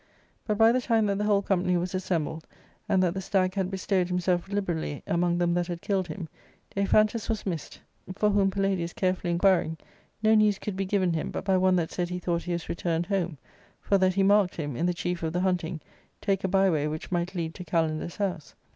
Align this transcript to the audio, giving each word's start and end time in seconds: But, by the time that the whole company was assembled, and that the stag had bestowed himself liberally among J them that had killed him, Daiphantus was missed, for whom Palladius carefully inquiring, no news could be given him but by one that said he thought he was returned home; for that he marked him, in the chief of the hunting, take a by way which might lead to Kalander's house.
But, 0.47 0.57
by 0.57 0.71
the 0.71 0.81
time 0.81 1.05
that 1.05 1.19
the 1.19 1.25
whole 1.25 1.43
company 1.43 1.77
was 1.77 1.93
assembled, 1.93 2.47
and 2.89 3.03
that 3.03 3.13
the 3.13 3.21
stag 3.21 3.53
had 3.53 3.69
bestowed 3.69 4.07
himself 4.07 4.47
liberally 4.49 5.03
among 5.05 5.35
J 5.35 5.37
them 5.37 5.53
that 5.53 5.67
had 5.67 5.83
killed 5.83 6.07
him, 6.07 6.27
Daiphantus 6.75 7.29
was 7.29 7.45
missed, 7.45 7.81
for 8.15 8.31
whom 8.31 8.49
Palladius 8.49 8.93
carefully 8.95 9.29
inquiring, 9.29 9.77
no 10.23 10.33
news 10.33 10.57
could 10.57 10.75
be 10.75 10.85
given 10.85 11.13
him 11.13 11.29
but 11.29 11.45
by 11.45 11.55
one 11.55 11.75
that 11.75 11.91
said 11.91 12.09
he 12.09 12.17
thought 12.17 12.41
he 12.41 12.53
was 12.53 12.67
returned 12.67 13.05
home; 13.05 13.37
for 13.79 13.99
that 13.99 14.15
he 14.15 14.23
marked 14.23 14.55
him, 14.55 14.75
in 14.75 14.87
the 14.87 14.93
chief 14.95 15.21
of 15.21 15.33
the 15.33 15.41
hunting, 15.41 15.79
take 16.19 16.43
a 16.43 16.47
by 16.47 16.67
way 16.67 16.87
which 16.87 17.11
might 17.11 17.35
lead 17.35 17.53
to 17.53 17.63
Kalander's 17.63 18.15
house. 18.15 18.55